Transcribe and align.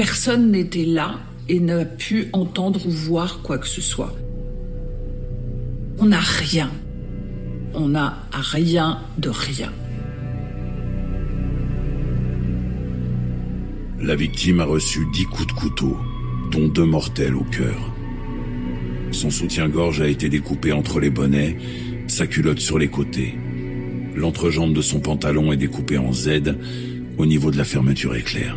personne 0.00 0.50
n'était 0.50 0.86
là 0.86 1.20
et 1.46 1.60
n'a 1.60 1.84
pu 1.84 2.28
entendre 2.32 2.86
ou 2.86 2.90
voir 2.90 3.42
quoi 3.42 3.58
que 3.58 3.68
ce 3.68 3.82
soit. 3.82 4.16
On 5.98 6.06
n'a 6.06 6.20
rien. 6.20 6.70
On 7.74 7.88
n'a 7.88 8.26
rien 8.32 9.00
de 9.18 9.28
rien. 9.28 9.70
La 14.00 14.16
victime 14.16 14.60
a 14.60 14.64
reçu 14.64 15.00
dix 15.12 15.26
coups 15.26 15.48
de 15.48 15.52
couteau, 15.52 15.98
dont 16.50 16.68
deux 16.68 16.86
mortels 16.86 17.34
au 17.34 17.44
cœur. 17.44 17.92
Son 19.12 19.28
soutien-gorge 19.28 20.00
a 20.00 20.08
été 20.08 20.30
découpé 20.30 20.72
entre 20.72 20.98
les 20.98 21.10
bonnets, 21.10 21.58
sa 22.06 22.26
culotte 22.26 22.60
sur 22.60 22.78
les 22.78 22.88
côtés. 22.88 23.34
L'entrejambe 24.16 24.72
de 24.72 24.80
son 24.80 25.00
pantalon 25.00 25.52
est 25.52 25.58
découpée 25.58 25.98
en 25.98 26.10
Z 26.10 26.56
au 27.18 27.26
niveau 27.26 27.50
de 27.50 27.58
la 27.58 27.64
fermeture 27.64 28.16
éclair. 28.16 28.56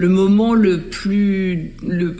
Le 0.00 0.08
moment 0.08 0.54
le 0.54 0.80
plus, 0.80 1.72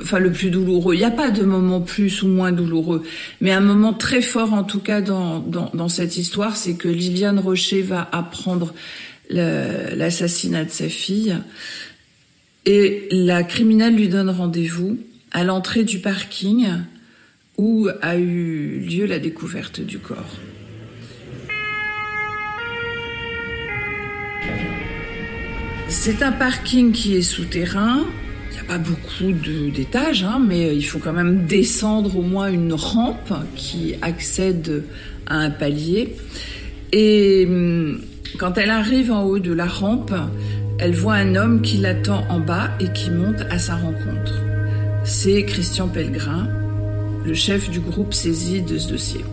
enfin 0.03 0.19
le 0.19 0.31
plus 0.31 0.51
douloureux. 0.51 0.95
Il 0.95 0.99
n'y 0.99 1.05
a 1.05 1.11
pas 1.11 1.31
de 1.31 1.45
moment 1.45 1.81
plus 1.81 2.23
ou 2.23 2.29
moins 2.29 2.53
douloureux, 2.53 3.03
mais 3.41 3.53
un 3.53 3.63
moment 3.63 3.95
très 3.95 4.21
fort 4.21 4.53
en 4.53 4.65
tout 4.65 4.81
cas 4.81 5.01
dans, 5.01 5.39
dans, 5.39 5.71
dans 5.73 5.89
cette 5.89 6.19
histoire, 6.19 6.57
c'est 6.57 6.75
que 6.75 6.89
Liliane 6.89 7.39
Rocher 7.39 7.81
va 7.81 8.07
apprendre 8.13 8.75
l'assassinat 9.31 10.67
de 10.67 10.71
sa 10.71 10.91
fille 10.91 11.35
et 12.67 13.09
la 13.13 13.45
criminelle 13.45 13.95
lui 13.95 14.09
donne 14.09 14.29
rendez-vous 14.29 14.99
à 15.31 15.43
l'entrée 15.45 15.85
du 15.85 16.01
parking 16.01 16.69
où 17.57 17.89
a 18.03 18.19
eu 18.19 18.81
lieu 18.81 19.07
la 19.07 19.19
découverte 19.19 19.81
du 19.81 19.99
corps. 19.99 20.37
C'est 25.91 26.23
un 26.23 26.31
parking 26.31 26.93
qui 26.93 27.17
est 27.17 27.23
souterrain. 27.23 28.05
Il 28.49 28.55
n'y 28.55 28.61
a 28.61 28.65
pas 28.65 28.79
beaucoup 28.79 29.33
d'étages, 29.33 30.23
hein, 30.23 30.41
mais 30.41 30.75
il 30.75 30.83
faut 30.83 31.01
quand 31.01 31.13
même 31.13 31.47
descendre 31.47 32.17
au 32.17 32.23
moins 32.23 32.49
une 32.49 32.73
rampe 32.73 33.35
qui 33.57 33.97
accède 34.01 34.85
à 35.27 35.39
un 35.39 35.51
palier. 35.51 36.15
Et 36.93 37.45
hum, 37.47 38.01
quand 38.39 38.57
elle 38.57 38.71
arrive 38.71 39.11
en 39.11 39.25
haut 39.25 39.41
de 39.41 39.53
la 39.53 39.67
rampe, 39.67 40.15
elle 40.79 40.95
voit 40.95 41.15
un 41.15 41.35
homme 41.35 41.61
qui 41.61 41.79
l'attend 41.79 42.25
en 42.29 42.39
bas 42.39 42.71
et 42.79 42.93
qui 42.93 43.11
monte 43.11 43.43
à 43.51 43.59
sa 43.59 43.75
rencontre. 43.75 44.41
C'est 45.03 45.45
Christian 45.45 45.89
Pellegrin, 45.89 46.49
le 47.27 47.35
chef 47.35 47.69
du 47.69 47.81
groupe 47.81 48.15
saisi 48.15 48.63
de 48.63 48.79
ce 48.79 48.91
dossier. 48.91 49.25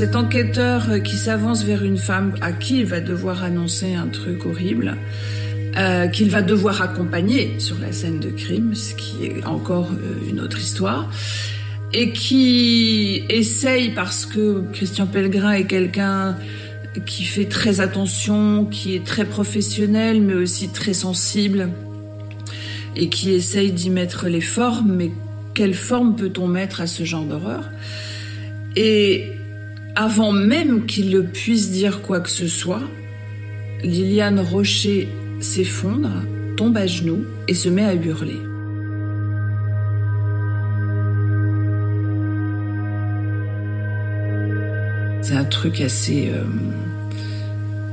Cet 0.00 0.16
enquêteur 0.16 1.02
qui 1.04 1.18
s'avance 1.18 1.62
vers 1.62 1.84
une 1.84 1.98
femme 1.98 2.32
à 2.40 2.52
qui 2.52 2.78
il 2.78 2.86
va 2.86 3.00
devoir 3.00 3.44
annoncer 3.44 3.92
un 3.92 4.06
truc 4.06 4.46
horrible, 4.46 4.96
euh, 5.76 6.06
qu'il 6.06 6.30
va 6.30 6.40
devoir 6.40 6.80
accompagner 6.80 7.60
sur 7.60 7.78
la 7.78 7.92
scène 7.92 8.18
de 8.18 8.30
crime, 8.30 8.74
ce 8.74 8.94
qui 8.94 9.26
est 9.26 9.44
encore 9.44 9.90
euh, 9.92 10.30
une 10.30 10.40
autre 10.40 10.58
histoire, 10.58 11.12
et 11.92 12.12
qui 12.12 13.24
essaye, 13.28 13.90
parce 13.90 14.24
que 14.24 14.62
Christian 14.72 15.06
Pellegrin 15.06 15.52
est 15.52 15.66
quelqu'un 15.66 16.34
qui 17.04 17.24
fait 17.24 17.44
très 17.44 17.82
attention, 17.82 18.64
qui 18.64 18.96
est 18.96 19.04
très 19.04 19.26
professionnel, 19.26 20.22
mais 20.22 20.32
aussi 20.32 20.70
très 20.70 20.94
sensible, 20.94 21.68
et 22.96 23.10
qui 23.10 23.32
essaye 23.32 23.70
d'y 23.70 23.90
mettre 23.90 24.28
les 24.28 24.40
formes, 24.40 24.94
mais 24.96 25.10
quelle 25.52 25.74
forme 25.74 26.16
peut-on 26.16 26.48
mettre 26.48 26.80
à 26.80 26.86
ce 26.86 27.04
genre 27.04 27.26
d'horreur? 27.26 27.68
Et 28.76 29.34
avant 30.00 30.32
même 30.32 30.86
qu'il 30.86 31.24
puisse 31.24 31.70
dire 31.70 32.00
quoi 32.00 32.20
que 32.20 32.30
ce 32.30 32.48
soit, 32.48 32.80
Liliane 33.82 34.40
Rocher 34.40 35.10
s'effondre, 35.40 36.22
tombe 36.56 36.78
à 36.78 36.86
genoux 36.86 37.26
et 37.48 37.52
se 37.52 37.68
met 37.68 37.84
à 37.84 37.92
hurler. 37.92 38.40
C'est 45.20 45.36
un 45.36 45.44
truc 45.44 45.82
assez, 45.82 46.30
euh, 46.32 46.44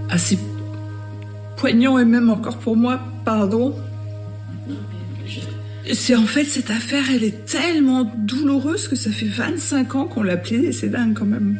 assez 0.09 0.39
poignant 1.57 1.99
et 1.99 2.05
même 2.05 2.29
encore 2.29 2.59
pour 2.59 2.77
moi, 2.77 3.01
pardon. 3.25 3.75
C'est 5.91 6.15
en 6.15 6.25
fait 6.25 6.45
cette 6.45 6.71
affaire, 6.71 7.03
elle 7.13 7.25
est 7.25 7.45
tellement 7.45 8.09
douloureuse 8.15 8.87
que 8.87 8.95
ça 8.95 9.11
fait 9.11 9.25
25 9.25 9.95
ans 9.95 10.05
qu'on 10.05 10.23
l'appelait 10.23 10.67
et 10.67 10.71
c'est 10.71 10.87
dingue 10.87 11.13
quand 11.13 11.25
même. 11.25 11.59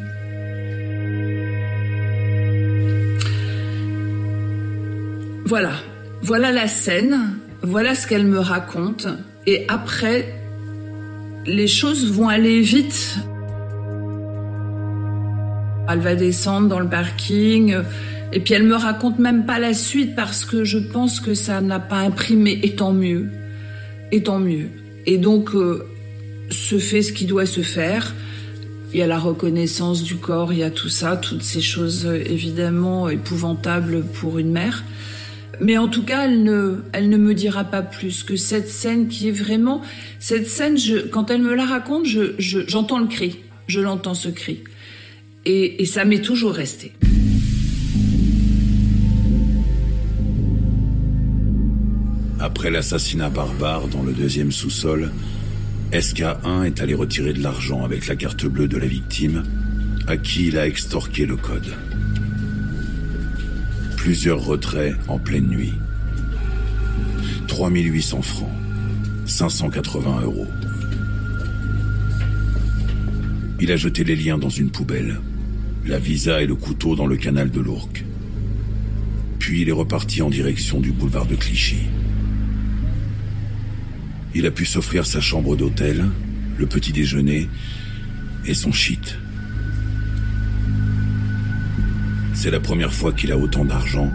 Voilà, 5.48 5.72
voilà 6.20 6.52
la 6.52 6.68
scène, 6.68 7.38
voilà 7.62 7.94
ce 7.94 8.06
qu'elle 8.06 8.26
me 8.26 8.38
raconte. 8.38 9.06
Et 9.46 9.64
après, 9.68 10.38
les 11.46 11.66
choses 11.66 12.12
vont 12.12 12.28
aller 12.28 12.60
vite. 12.60 13.16
Elle 15.88 16.00
va 16.00 16.16
descendre 16.16 16.68
dans 16.68 16.80
le 16.80 16.88
parking. 16.90 17.78
Et 18.34 18.40
puis 18.40 18.52
elle 18.52 18.64
me 18.64 18.74
raconte 18.74 19.18
même 19.20 19.46
pas 19.46 19.58
la 19.58 19.72
suite 19.72 20.14
parce 20.14 20.44
que 20.44 20.64
je 20.64 20.76
pense 20.76 21.18
que 21.18 21.32
ça 21.32 21.62
n'a 21.62 21.80
pas 21.80 22.00
imprimé. 22.00 22.60
Et 22.62 22.76
tant 22.76 22.92
mieux. 22.92 23.30
Et 24.12 24.22
tant 24.22 24.40
mieux. 24.40 24.68
Et 25.06 25.16
donc, 25.16 25.54
euh, 25.54 25.88
se 26.50 26.78
fait 26.78 27.00
ce 27.00 27.14
qui 27.14 27.24
doit 27.24 27.46
se 27.46 27.62
faire. 27.62 28.14
Il 28.92 28.98
y 28.98 29.02
a 29.02 29.06
la 29.06 29.18
reconnaissance 29.18 30.02
du 30.02 30.16
corps, 30.16 30.52
il 30.52 30.58
y 30.58 30.62
a 30.62 30.70
tout 30.70 30.90
ça, 30.90 31.16
toutes 31.16 31.42
ces 31.42 31.62
choses 31.62 32.04
euh, 32.04 32.22
évidemment 32.26 33.08
épouvantables 33.08 34.04
pour 34.20 34.38
une 34.38 34.50
mère. 34.50 34.84
Mais 35.60 35.76
en 35.76 35.88
tout 35.88 36.04
cas, 36.04 36.26
elle 36.26 36.42
ne, 36.44 36.82
elle 36.92 37.08
ne 37.08 37.16
me 37.16 37.34
dira 37.34 37.64
pas 37.64 37.82
plus 37.82 38.22
que 38.22 38.36
cette 38.36 38.68
scène 38.68 39.08
qui 39.08 39.28
est 39.28 39.32
vraiment 39.32 39.82
cette 40.18 40.46
scène. 40.46 40.76
Quand 41.10 41.30
elle 41.30 41.42
me 41.42 41.54
la 41.54 41.66
raconte, 41.66 42.06
je, 42.06 42.34
j'entends 42.38 42.98
le 42.98 43.06
cri, 43.06 43.40
je 43.66 43.80
l'entends 43.80 44.14
ce 44.14 44.28
cri, 44.28 44.60
et, 45.44 45.82
et 45.82 45.84
ça 45.84 46.04
m'est 46.04 46.20
toujours 46.22 46.52
resté. 46.52 46.92
Après 52.40 52.70
l'assassinat 52.70 53.30
barbare 53.30 53.88
dans 53.88 54.04
le 54.04 54.12
deuxième 54.12 54.52
sous-sol, 54.52 55.10
SK1 55.92 56.64
est 56.66 56.80
allé 56.80 56.94
retirer 56.94 57.32
de 57.32 57.42
l'argent 57.42 57.84
avec 57.84 58.06
la 58.06 58.14
carte 58.14 58.46
bleue 58.46 58.68
de 58.68 58.76
la 58.76 58.86
victime, 58.86 59.42
à 60.06 60.16
qui 60.16 60.46
il 60.48 60.58
a 60.58 60.66
extorqué 60.66 61.26
le 61.26 61.36
code 61.36 61.74
plusieurs 64.08 64.42
retraits 64.42 64.96
en 65.08 65.18
pleine 65.18 65.48
nuit. 65.48 65.74
3800 67.46 68.22
francs, 68.22 68.48
580 69.26 70.22
euros. 70.22 70.46
Il 73.60 73.70
a 73.70 73.76
jeté 73.76 74.04
les 74.04 74.16
liens 74.16 74.38
dans 74.38 74.48
une 74.48 74.70
poubelle, 74.70 75.20
la 75.84 75.98
visa 75.98 76.40
et 76.40 76.46
le 76.46 76.54
couteau 76.54 76.96
dans 76.96 77.06
le 77.06 77.18
canal 77.18 77.50
de 77.50 77.60
l'Ourcq. 77.60 78.02
Puis 79.38 79.60
il 79.60 79.68
est 79.68 79.72
reparti 79.72 80.22
en 80.22 80.30
direction 80.30 80.80
du 80.80 80.90
boulevard 80.90 81.26
de 81.26 81.34
Clichy. 81.34 81.82
Il 84.34 84.46
a 84.46 84.50
pu 84.50 84.64
s'offrir 84.64 85.04
sa 85.04 85.20
chambre 85.20 85.54
d'hôtel, 85.54 86.06
le 86.56 86.64
petit 86.64 86.94
déjeuner 86.94 87.46
et 88.46 88.54
son 88.54 88.72
shit. 88.72 89.18
C'est 92.40 92.52
la 92.52 92.60
première 92.60 92.94
fois 92.94 93.12
qu'il 93.12 93.32
a 93.32 93.36
autant 93.36 93.64
d'argent 93.64 94.12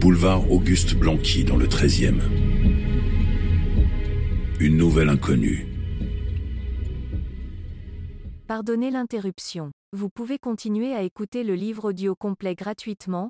Boulevard 0.00 0.50
Auguste 0.50 0.96
Blanqui 0.96 1.44
dans 1.44 1.56
le 1.56 1.68
13e. 1.68 2.18
Une 4.58 4.76
nouvelle 4.76 5.08
inconnue. 5.08 5.68
Pardonnez 8.48 8.90
l'interruption. 8.90 9.70
Vous 9.94 10.08
pouvez 10.08 10.38
continuer 10.38 10.94
à 10.94 11.02
écouter 11.02 11.44
le 11.44 11.54
livre 11.54 11.90
audio 11.90 12.14
complet 12.14 12.54
gratuitement, 12.54 13.28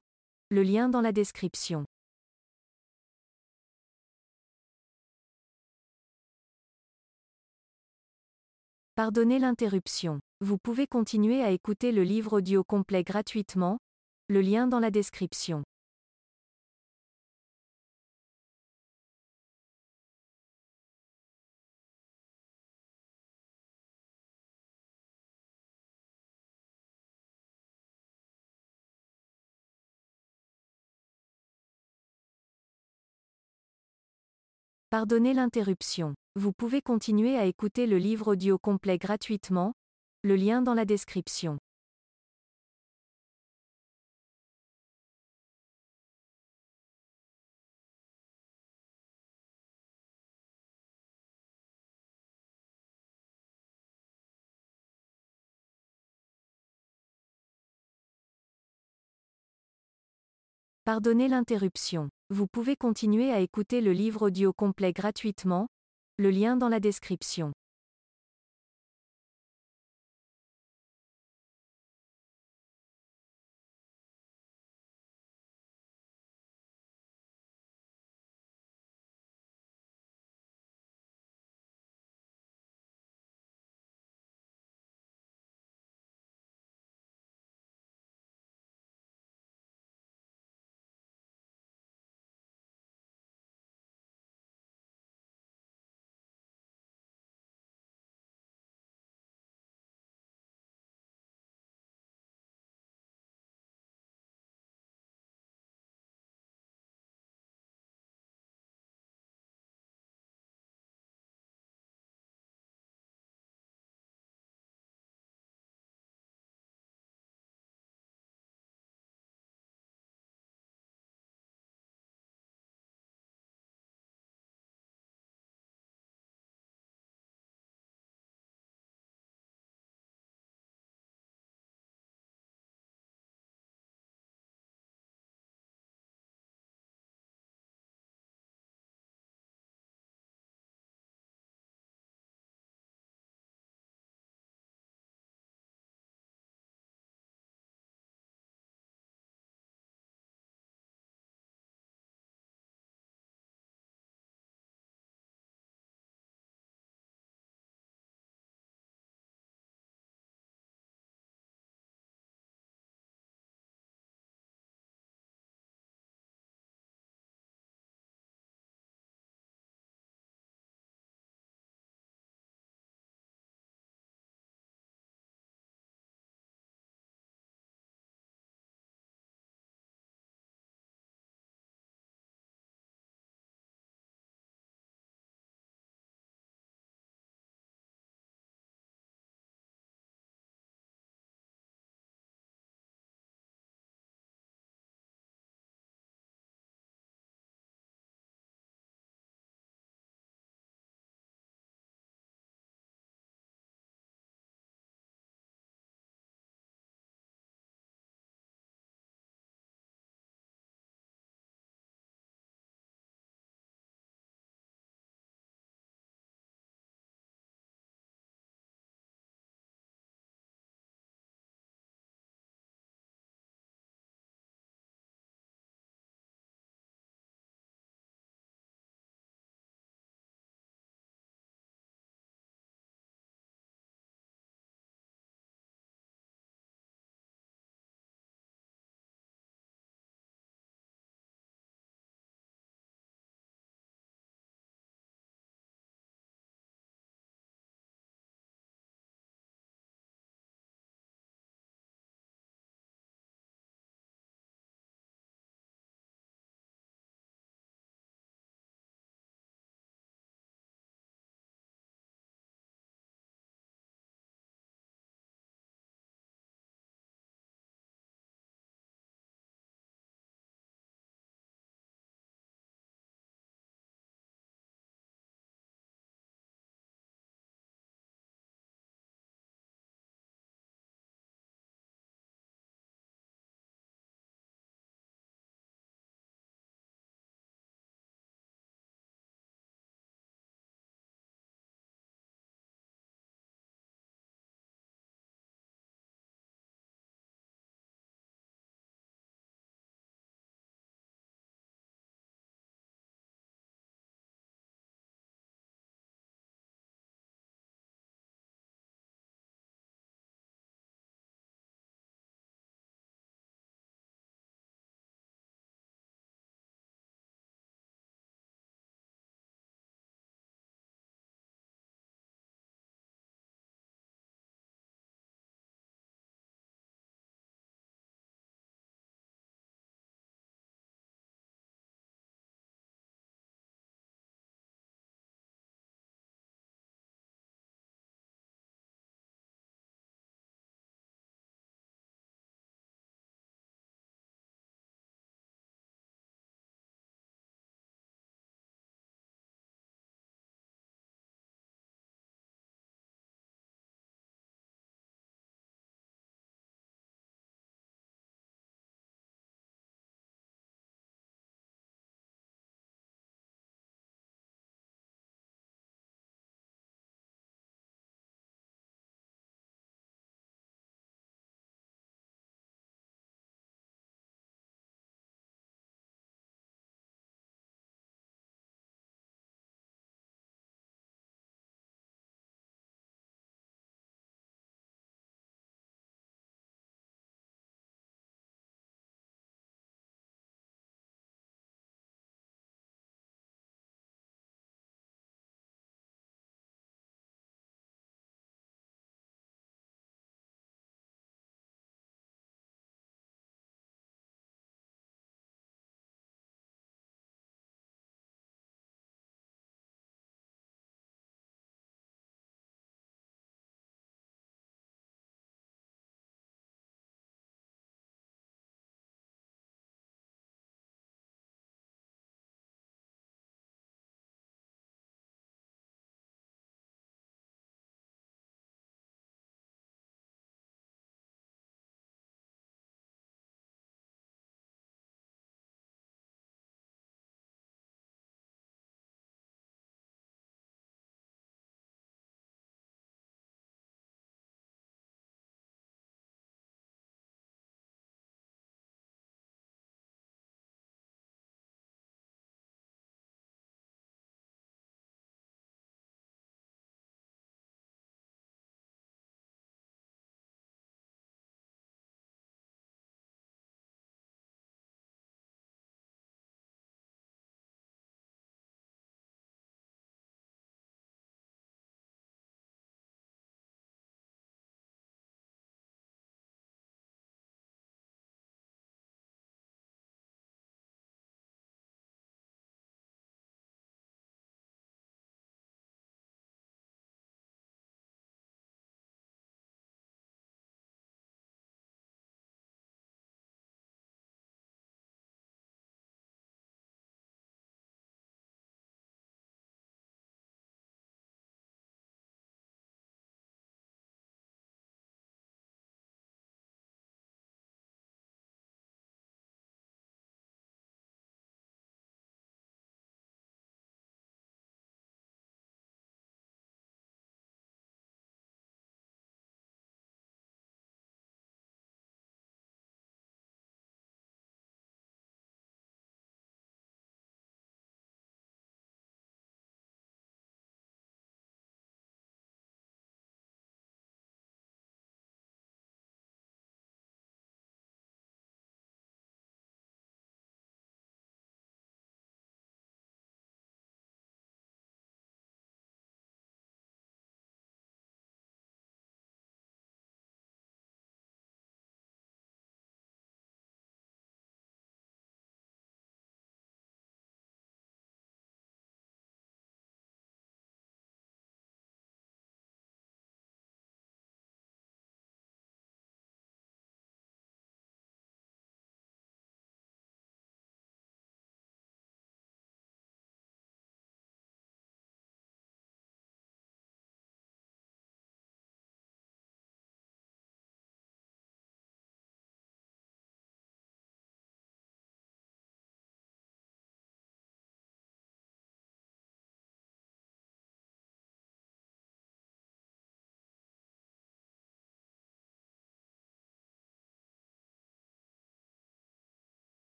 le 0.49 0.63
lien 0.63 0.89
dans 0.89 1.01
la 1.01 1.11
description. 1.11 1.87
Pardonnez 8.95 9.41
l'interruption. 9.41 10.21
Vous 10.41 10.57
pouvez 10.57 10.87
continuer 10.87 11.43
à 11.43 11.51
écouter 11.51 11.91
le 11.91 12.05
livre 12.05 12.35
audio 12.35 12.63
complet 12.63 13.03
gratuitement, 13.03 13.79
le 14.29 14.41
lien 14.41 14.69
dans 14.69 14.79
la 14.79 14.93
description. 14.93 15.65
Pardonnez 34.93 35.33
l'interruption. 35.33 36.13
Vous 36.39 36.53
pouvez 36.53 36.83
continuer 36.83 37.39
à 37.39 37.47
écouter 37.47 37.87
le 37.87 37.97
livre 37.97 38.33
audio 38.33 38.59
complet 38.59 38.99
gratuitement, 38.99 39.73
le 40.21 40.37
lien 40.37 40.61
dans 40.61 40.75
la 40.75 40.85
description. 40.85 41.57
Pardonnez 60.85 61.29
l'interruption. 61.29 62.11
Vous 62.33 62.47
pouvez 62.47 62.77
continuer 62.77 63.31
à 63.31 63.41
écouter 63.41 63.83
le 63.83 63.93
livre 63.93 64.29
audio 64.29 64.55
complet 64.55 64.95
gratuitement, 64.95 65.69
le 66.17 66.31
lien 66.31 66.57
dans 66.57 66.71
la 66.71 66.81
description. 66.81 67.53